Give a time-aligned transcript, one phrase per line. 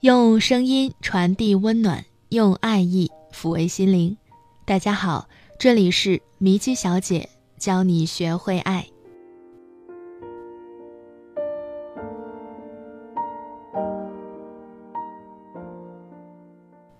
[0.00, 4.16] 用声音传递温暖，用爱意抚慰心灵。
[4.64, 5.28] 大家好，
[5.58, 8.86] 这里是迷姬小姐教你学会爱。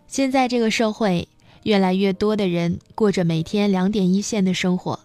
[0.08, 1.28] 现在这个社会，
[1.62, 4.98] 越来越多的人过着每天两点一线的生活，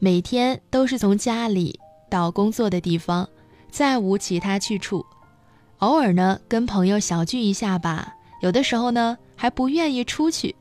[0.00, 1.78] 每天都是从家里
[2.10, 3.28] 到工作的地方，
[3.70, 5.06] 再无其他去处。
[5.80, 8.14] 偶尔呢，跟朋友小聚一下吧。
[8.42, 10.54] 有的时候呢，还不愿意出去，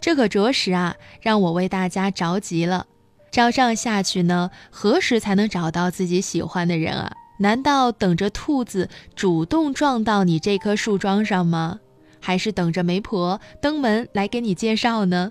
[0.00, 2.86] 这可着实啊，让我为大家着急了。
[3.30, 7.12] 照这样下去呢，何时才能找到自己喜欢的人啊？
[7.38, 11.78] 难道等着兔子主动撞到你这棵树桩上吗？
[12.18, 15.30] 还是等着媒婆登门来给你介绍呢？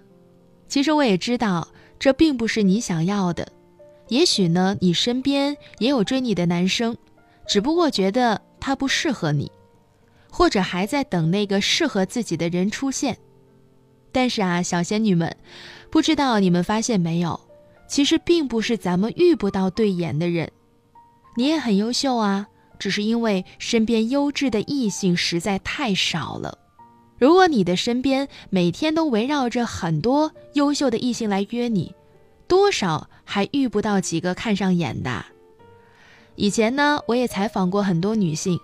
[0.69, 1.67] 其实我也知道，
[1.99, 3.45] 这并不是你想要的。
[4.07, 6.95] 也许呢，你身边也有追你的男生，
[7.45, 8.41] 只不过觉得。
[8.65, 9.51] 他不适合你，
[10.31, 13.15] 或者还在等那个适合自己的人出现。
[14.11, 15.37] 但是啊，小仙女们，
[15.91, 17.39] 不知道你们发现没有，
[17.87, 20.51] 其实并不是咱们遇不到对眼的人，
[21.37, 22.47] 你也很优秀啊，
[22.79, 26.57] 只是因为身边优质的异性实在太少了。
[27.19, 31.93] 如果你的身边每天都围绕着很多优秀的异性来约你，
[32.47, 35.23] 多少还遇不到几个看上眼的。
[36.35, 38.59] 以前呢，我也采访过很多女性，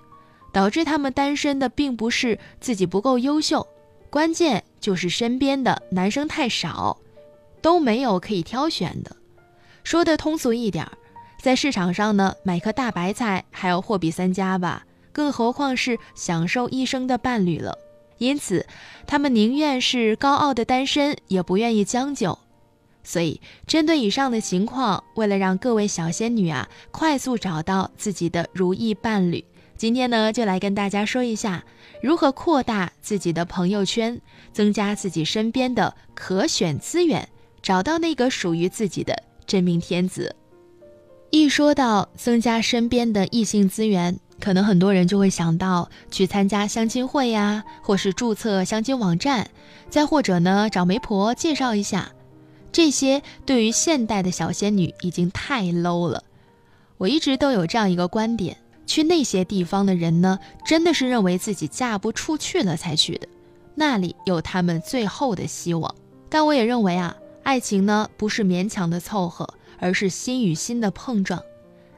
[0.51, 3.65] 导致她们单身的并不是自己不够优秀，
[4.09, 6.97] 关键就是身边的男生太少，
[7.61, 9.15] 都没有可以挑选的。
[9.83, 10.85] 说的通俗一点，
[11.41, 17.77] 在市场上呢，买颗大白菜还要货比三家吧，更何况是享受一生的伴侣了。
[18.17, 18.67] 因此，
[19.07, 22.37] 她们宁愿是高傲的单身，也不愿意将就。
[23.03, 29.43] 所以，针对以上的情况，为了让各位小仙女啊快速找到自己的如意伴侣，
[29.75, 31.63] 今天呢就来跟大家说一下
[32.01, 34.21] 如何扩大自己的朋友圈，
[34.53, 37.27] 增加自己身边的可选资源，
[37.61, 40.35] 找到那个属于自己的真命天子。
[41.31, 49.49] 一说到增加身边的异性资源，可能很多人就会想到去参加相亲会呀，或是注册相亲网站，
[49.89, 52.11] 再或者呢找媒婆介绍一下。
[52.71, 56.23] 这些对于现代的小仙女已经太 low 了。
[56.97, 63.27] 我一直都有这样一个观点：去那些地方的人呢，真的是认为自己嫁不出去了才去的，
[63.75, 65.93] 那里有他们最后的希望。
[66.29, 71.41] 但我也认为啊，爱情呢不是勉强的凑合，而是心与心的碰撞。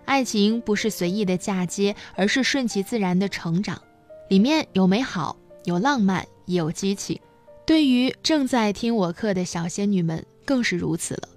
[0.06, 3.82] 爱情不是随意的嫁接，而是顺其自然的成长，
[4.30, 7.20] 里面有美好，有浪漫，也有激情。
[7.66, 10.26] 对于正在听我课的小仙女们。
[10.46, 11.30] 更是如此了，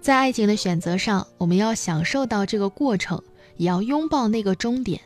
[0.00, 3.22] 在爱情的选择上，我们要享受到这个过程，
[3.56, 5.00] 也要拥抱那个终点，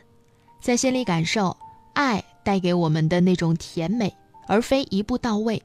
[0.61, 1.55] 在心里感受
[1.93, 4.13] 爱带给我们的那种甜美，
[4.47, 5.61] 而非一步到位。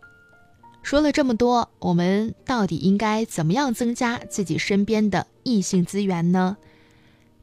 [0.83, 6.57] 说了这么多，我们到底应该怎么样增加自己身边的异性资源呢？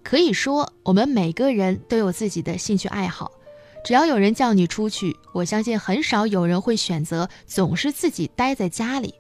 [0.04, 3.32] 可以说，我们每个人都有自己的兴趣爱好，
[3.86, 9.14] 只要有人叫你出去，我相信很少有人会选择总是自己待在家里。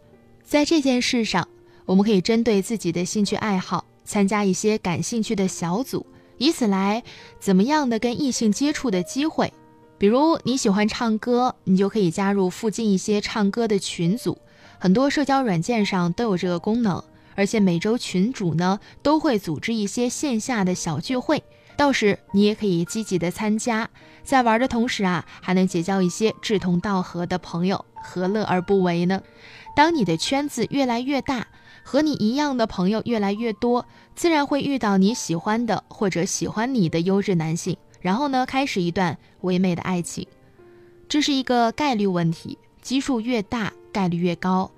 [0.47, 1.46] 在这件事上，
[1.85, 6.06] 我们可以针对自己的兴趣爱好，参加一些感兴趣的小组，
[6.38, 7.03] 以此来
[7.38, 9.52] 怎么样的跟异性接触的机会。
[9.97, 14.38] 比如你喜欢唱歌，你就可以加入附近一些唱歌的群组，
[14.80, 17.03] 很多社交软件上都有这个功能。
[17.35, 21.44] 而且每周群主呢都会组织一些线下的小聚会，
[21.77, 23.88] 到时你也可以积极的参加，
[24.23, 29.21] 在玩的同时啊，还能结交一些志同道合的朋友，何乐而不为呢？
[29.75, 31.47] 当你的圈子越来越大，
[31.83, 33.85] 和你一样的朋友越来越多，
[34.16, 40.27] 自然会遇到你喜欢的或者喜欢你的优质男性，然后呢，开始一段唯美的爱情。
[41.07, 44.71] 这是一个概率问题，基数越大，概率越高。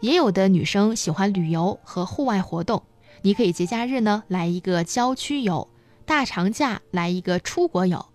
[0.00, 2.82] 也有的女生喜欢旅游和户外活动，
[3.22, 5.66] 你可以节假日呢来一个郊区游，
[6.06, 8.06] 大长假来一个出国游。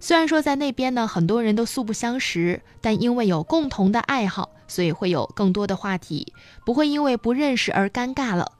[0.00, 6.34] 虽然说在那边呢，很多人都素不相识，但因为有共同的爱好，所以会有更多的话题，
[6.66, 8.52] 不会因为不认识而尴尬了。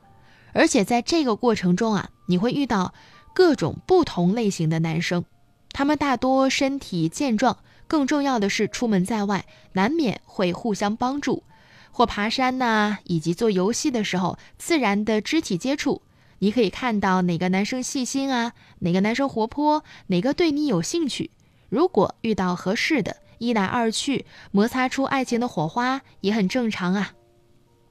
[0.54, 2.94] 而且在这个过程中啊，你会遇到
[3.34, 5.24] 各种不同类型的男生，
[5.72, 11.42] 他们大多身体健壮，更重要的是出门在外，难免会互相帮助，
[11.90, 16.00] 或爬山呐，以及做游戏的时候，自然的肢体接触。
[16.38, 21.30] 你可以看到哪个男生细心啊，哪个男生活泼，哪个对你有兴趣。
[21.68, 27.12] 如果遇到合适的，一来二去摩擦出爱情的火花也很正常啊。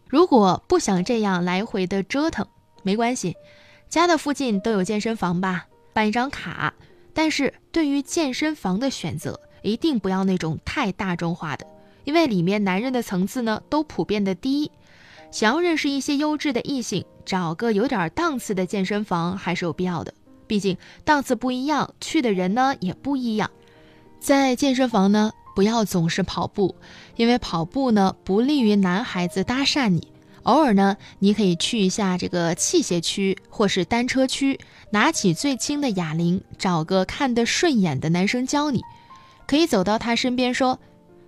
[0.07, 2.48] 如果不想这样来回的折腾，
[2.84, 3.36] 没关系，
[3.90, 6.74] 家的附近都有健身房吧，办一张卡。
[7.13, 11.68] 但是对于健身房的选择，一定不要那种太大众化的，
[12.04, 14.72] 因为里面男人的层次呢都普遍的低。
[15.33, 20.13] 想要认识一些优质的异性，找个有点档次的健身房还是有必要的。
[20.45, 23.50] 毕竟档次不一样，去的人呢也不一样。
[24.19, 26.75] 在健身房呢，不要总是跑步，
[27.15, 30.07] 因为跑步呢不利于男孩子搭讪你。
[30.44, 34.59] 偶尔呢，你可以去一下这个器械区或是单车区，
[34.91, 38.83] 拿起最轻的哑铃，找个看得顺眼的男生教你。
[39.47, 40.80] 可以走到他身边说：“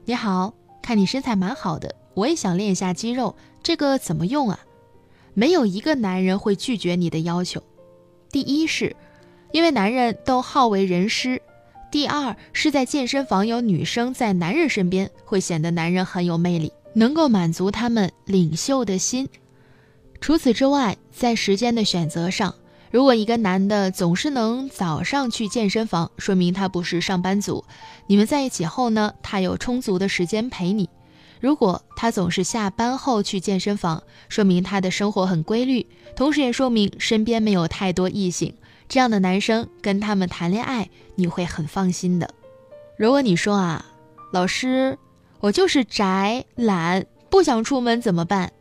[0.05, 0.53] 你好，
[0.83, 4.59] 看你身材蛮好的，我也想练一下肌肉，这个怎么用啊？”
[5.35, 7.61] 没有一个男人会拒绝你的要求。
[8.31, 8.95] 第一是，
[9.51, 11.37] 因为男人都好为人师；
[11.91, 16.71] 第二是在健身房有女生在男人身边，会显得男人很有魅力。
[16.97, 19.27] 能够满足他们领袖的心。
[20.21, 22.55] 除此之外，在时间的选择上，
[22.89, 27.65] 如果一个男的总是能早上去健身房，说明他不是上班族。
[28.07, 30.89] 你们在一起后呢，他有充足的时间陪你。
[31.39, 35.85] 如果他总是下班后去健身房，说明他的生活很规律，
[36.15, 38.53] 同时也说明身边没有太多异性。
[38.87, 42.29] 这样的男生跟他们谈恋爱，你会很放心的。
[42.97, 43.85] 如果你说啊，
[44.31, 44.97] 老师。
[45.41, 48.51] 我就是宅懒，不想出门怎么办？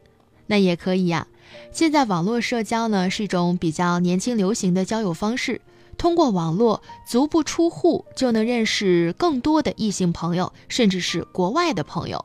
[0.49, 1.27] 那也可以呀。
[1.73, 5.63] 现在网络社交呢是一种比较年轻流行的交友方式，
[5.97, 12.23] 通过网络足不出户就能认识更多的异性朋友，甚至是国外的朋友。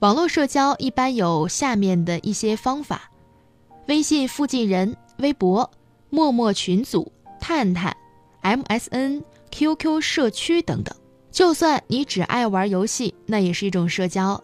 [0.00, 3.10] 网络社交一般有下面的一些方法：
[3.88, 5.70] 微信附近人、微博、
[6.10, 7.10] 陌陌群组、
[7.40, 7.96] 探探、
[8.42, 10.94] MSN、QQ 社区等等。
[11.30, 14.42] 就算你只爱玩游戏，那也是一种社交。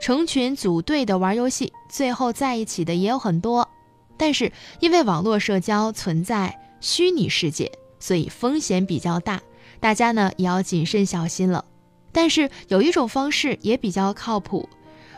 [0.00, 3.68] 成群组队的玩游戏，最后在一起的也有很多。
[4.16, 9.42] 但是因为网络社交存在虚拟世界，所以风险比较大，
[9.80, 11.64] 大家呢也要谨慎小心了。
[12.12, 14.68] 但是有一种方式也比较靠谱，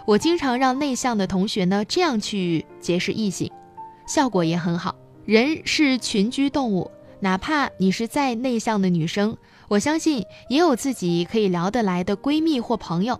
[0.07, 3.51] 我经常让内向的同学呢这样去结识异性，
[4.07, 4.95] 效果也很好。
[5.25, 6.91] 人是群居动物，
[7.21, 9.37] 哪怕你是再内向的女生。
[9.69, 13.19] 我相信也有自己可以聊得来的闺蜜或朋友，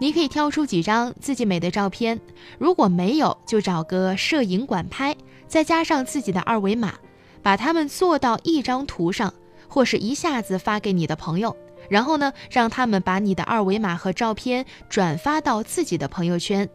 [0.00, 2.20] 你可以挑出几张自己美的照片，
[2.56, 5.16] 如果没有，就找个摄影馆拍，
[5.48, 6.94] 再加上自己的二维码，
[7.42, 9.34] 把它们做到一张图上，
[9.66, 11.56] 或是一下子发给你的朋友，
[11.92, 16.68] 然后呢，让他们把你的二维码和照片转发到自己的朋友圈，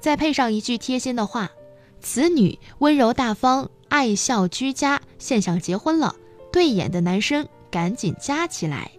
[0.00, 1.50] 再配上一句贴心的话
[2.02, 6.16] ：“此女温柔大方，爱笑居家，现想结婚了。”
[6.52, 7.48] 对眼的男生。
[7.70, 8.92] 赶紧加起来，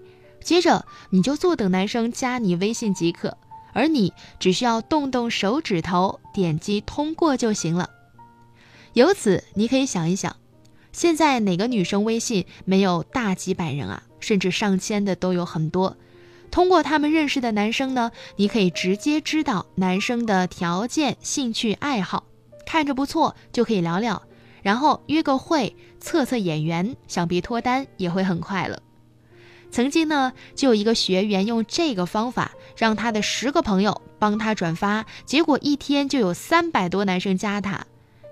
[0.44, 3.38] 接着你就坐等男生加你微信即可，
[3.72, 7.90] 而你只需要动动手指头点击通过就行了。
[8.92, 10.36] 由此你可以想一想，
[10.92, 15.98] 现在哪个女生微信没有大几百人啊，甚至上千的都有很多。
[16.50, 22.24] 通过他们认识的男生呢，你可以直接知道男生的条件、兴趣爱好，
[22.66, 24.24] 看着不错就可以聊聊。
[24.64, 28.82] 然后约个会，测测眼缘，想必脱单也会很快了。
[29.70, 37.86] 曾经呢，就有一个学员用这个方法，让他的十个朋友帮他转发，结果一天就有三百多男生加他。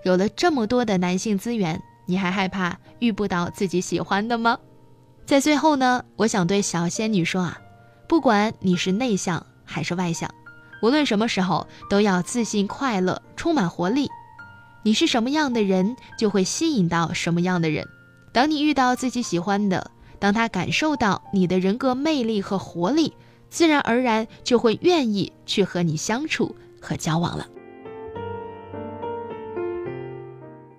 [0.04, 4.58] 有了这么多的男性资源，你还害怕遇不到自己喜欢的吗？
[5.26, 7.58] 在最后呢，我想对小仙女说啊，
[8.08, 10.30] 不管你是内向还是外向，
[10.82, 14.10] 无论什么时候都要自信、快乐、充满活力。
[14.84, 17.88] 你是什么样的人，就会吸引到什么样的人。
[18.34, 23.14] 当你遇到自己喜欢的，当他感受到你的人格魅力和活力，
[23.50, 27.48] 自然而然就会愿意去和你相处和交往了。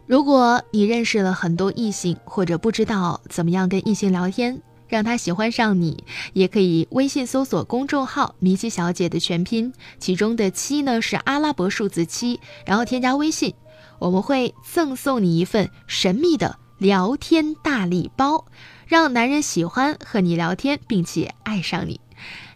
[0.07, 13.55] 如果你认识了很多异性，或者不知道怎么样跟异性聊天，让他喜欢上你，也可以微信搜索公众号“米奇小姐”的全拼，其中的七呢是阿拉伯数字七，然后添加微信。
[13.99, 18.45] 我们会赠送你一份神秘的聊天大礼包，
[18.87, 21.99] 让男人喜欢和你聊天，并且爱上你。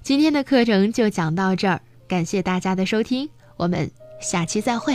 [0.02, 3.90] 今天的课程就讲到这儿，感谢大家的收听，我们
[4.20, 4.94] 下期再会。